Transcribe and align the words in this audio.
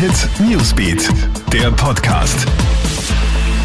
Hit 0.00 0.30
Newsbeat, 0.40 1.10
der 1.52 1.70
Podcast. 1.72 2.46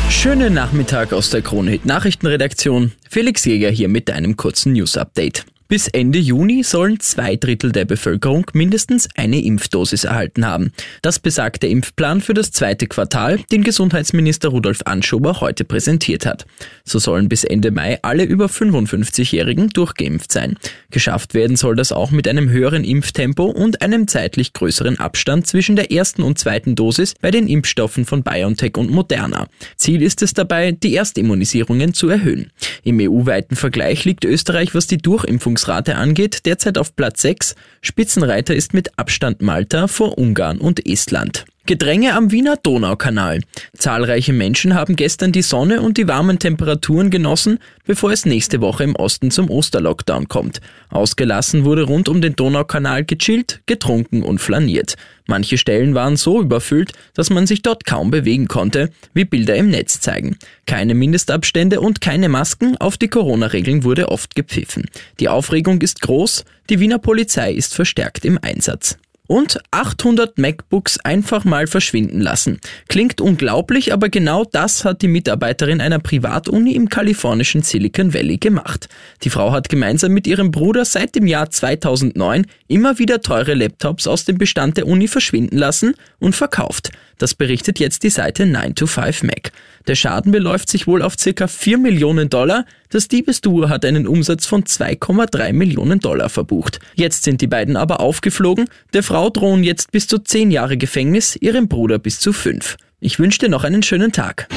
Schönen 0.10 0.54
Nachmittag 0.54 1.14
aus 1.14 1.30
der 1.30 1.42
Krone 1.42 1.72
Hit 1.72 1.86
Nachrichtenredaktion. 1.86 2.92
Felix 3.10 3.46
Jäger 3.46 3.70
hier 3.70 3.88
mit 3.88 4.12
einem 4.12 4.36
kurzen 4.36 4.74
News 4.74 4.98
Update. 4.98 5.46
Bis 5.68 5.88
Ende 5.88 6.20
Juni 6.20 6.62
sollen 6.62 7.00
zwei 7.00 7.38
Drittel 7.38 7.72
der 7.72 7.86
Bevölkerung 7.86 8.46
mindestens 8.54 9.10
eine 9.16 9.44
Impfdosis 9.44 10.04
erhalten 10.04 10.46
haben. 10.46 10.72
Das 11.02 11.18
besagt 11.18 11.64
der 11.64 11.72
Impfplan 11.72 12.22
für 12.22 12.36
das 12.36 12.52
zweite 12.52 12.86
Quartal, 12.86 13.40
den 13.52 13.64
Gesundheitsminister 13.64 14.50
Rudolf 14.50 14.82
Anschober 14.86 15.42
heute 15.42 15.66
präsentiert 15.66 16.28
hat. 16.28 16.46
So 16.84 17.00
sollen 17.00 17.30
bis 17.30 17.44
Ende 17.44 17.72
Mai 17.72 17.98
alle 18.04 18.26
über 18.26 18.46
55-Jährigen 18.46 19.70
durchgeimpft 19.70 20.32
sein. 20.32 20.56
Geschafft 20.92 21.34
werden 21.34 21.56
soll 21.58 21.76
das 21.76 21.92
auch 21.92 22.12
mit 22.12 22.28
einem 22.28 22.52
höheren 22.52 22.84
Impftempo 22.84 23.46
und 23.46 23.82
einem 23.82 24.08
zeitlich 24.08 24.54
größeren 24.54 25.00
Abstand 25.00 25.48
zwischen 25.48 25.76
der 25.76 25.92
ersten 25.92 26.22
und 26.22 26.38
zweiten 26.38 26.76
Dosis 26.76 27.16
bei 27.20 27.32
den 27.32 27.48
Impfstoffen 27.48 28.06
von 28.06 28.22
BioNTech 28.22 28.78
und 28.78 28.92
Moderna. 28.92 29.48
Ziel 29.78 30.04
ist 30.04 30.22
es 30.22 30.36
dabei, 30.36 30.74
die 30.74 30.94
Erstimmunisierungen 30.94 31.96
zu 31.96 32.08
erhöhen. 32.08 32.52
Im 32.84 33.00
EU-weiten 33.00 33.56
Vergleich 33.56 34.06
liegt 34.06 34.26
Österreich, 34.26 34.76
was 34.76 34.86
die 34.86 35.00
Durchimpfung 35.00 35.55
Bevölkerungsrate 35.56 35.96
angeht, 35.96 36.46
derzeit 36.46 36.78
auf 36.78 36.96
Platz 36.96 37.22
6. 37.22 37.56
Spitzenreiter 37.82 38.54
ist 38.54 38.74
mit 38.74 39.00
Abstand 39.00 39.42
Malta 39.42 39.88
vor 39.88 40.18
Ungarn 40.18 40.58
und 40.58 40.86
Estland. 40.86 41.46
Gedränge 41.68 42.14
am 42.14 42.32
Wiener 42.32 42.58
Donaukanal. 42.58 43.42
Zahlreiche 43.76 44.34
Menschen 44.34 44.76
haben 44.76 44.96
gestern 44.96 45.32
die 45.32 45.42
Sonne 45.42 45.82
und 45.82 45.98
die 45.98 46.08
warmen 46.08 46.38
Temperaturen 46.38 47.10
genossen, 47.10 47.58
bevor 47.86 48.12
es 48.12 48.28
nächste 48.28 48.62
Woche 48.62 48.84
im 48.84 48.96
Osten 48.96 49.32
zum 49.32 49.50
Osterlockdown 49.50 50.28
kommt. 50.28 50.62
Ausgelassen 50.92 51.66
wurde 51.66 51.82
rund 51.82 52.08
um 52.08 52.22
den 52.22 52.36
Donaukanal 52.36 53.04
gechillt, 53.04 53.62
getrunken 53.66 54.22
und 54.22 54.38
flaniert. 54.38 54.96
Manche 55.26 55.58
Stellen 55.58 55.96
waren 55.96 56.18
so 56.18 56.40
überfüllt, 56.40 56.92
dass 57.16 57.32
man 57.32 57.48
sich 57.48 57.64
dort 57.64 57.84
kaum 57.84 58.12
bewegen 58.12 58.48
konnte, 58.48 58.92
wie 59.16 59.26
Bilder 59.26 59.56
im 59.56 59.70
Netz 59.70 60.00
zeigen. 60.00 60.38
Keine 60.68 60.94
Mindestabstände 60.94 61.82
und 61.82 62.00
keine 62.00 62.30
Masken, 62.30 62.78
auf 62.78 62.98
die 62.98 63.08
Corona-Regeln 63.08 63.84
wurde 63.84 64.10
oft 64.10 64.36
gepfiffen. 64.36 64.86
Die 65.20 65.30
Aufregung 65.30 65.82
ist 65.82 66.02
groß, 66.02 66.46
die 66.70 66.80
Wiener 66.80 67.00
Polizei 67.00 67.54
ist 67.54 67.74
verstärkt 67.74 68.24
im 68.24 68.38
Einsatz 68.40 69.00
und 69.28 69.60
800 69.72 70.38
MacBooks 70.38 71.00
einfach 71.00 71.46
mal 71.46 71.68
verschwinden 71.68 72.22
lassen. 72.22 72.60
Klingt 72.88 73.22
unglaublich, 73.22 73.94
aber 73.94 74.10
genau 74.10 74.46
das 74.46 74.86
hat 74.86 75.02
die 75.02 75.08
Mitarbeiterin 75.08 75.82
einer 75.82 76.00
Privatuni 76.00 76.74
im 76.74 76.90
kalifornischen 76.90 77.62
Silicon 77.62 78.14
Valley 78.14 78.38
gemacht. 78.38 78.90
Die 79.24 79.30
Frau 79.30 79.52
hat 79.52 79.70
gemeinsam 79.70 80.12
mit 80.12 80.28
ihrem 80.28 80.52
Bruder 80.52 80.86
seit 80.86 81.16
dem 81.16 81.28
Jahr 81.28 81.50
2009 81.50 82.46
immer 82.68 83.00
wieder 83.00 83.22
teure 83.22 83.54
Laptops 83.54 84.08
aus 84.08 84.26
dem 84.26 84.38
Bestand 84.38 84.78
der 84.78 84.88
Uni 84.88 85.08
verschwinden 85.08 85.58
lassen 85.58 85.96
und 86.20 86.36
verkauft. 86.36 86.92
Das 87.18 87.34
berichtet 87.34 87.80
jetzt 87.80 88.04
die 88.04 88.10
Seite 88.10 88.44
9to5Mac. 88.44 89.52
Der 89.88 89.96
Schaden 89.96 90.32
beläuft 90.32 90.70
sich 90.70 90.88
wohl 90.88 91.02
auf 91.02 91.14
circa 91.18 91.48
4 91.48 91.78
Millionen 91.78 92.30
Dollar. 92.30 92.66
Das 92.90 93.08
Diebesduo 93.08 93.70
hat 93.70 93.86
einen 93.86 94.08
Umsatz 94.08 94.46
von 94.46 94.64
2,3 94.64 95.54
Millionen 95.54 96.00
Dollar 96.00 96.30
verbucht. 96.30 96.80
Jetzt 96.96 97.24
sind 97.24 97.42
die 97.42 97.48
beiden 97.48 97.78
aber 97.78 98.00
aufgeflogen. 98.00 98.66
Der 98.94 99.04
Frau 99.04 99.15
drohen 99.16 99.64
jetzt 99.64 99.92
bis 99.92 100.08
zu 100.08 100.20
10 100.20 100.52
Jahre 100.52 100.78
Gefängnis, 100.78 101.36
ihrem 101.36 101.68
Bruder 101.68 102.00
bis 102.00 102.20
zu 102.20 102.34
5. 102.34 102.78
Ich 103.00 103.18
wünsche 103.18 103.40
dir 103.40 103.50
noch 103.50 103.64
einen 103.64 103.82
schönen 103.82 104.12
Tag. 104.12 104.48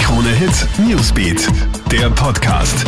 Krone 0.00 0.30
Hit 0.30 0.66
Newsbeat, 0.78 1.48
der 1.90 2.10
Podcast. 2.10 2.84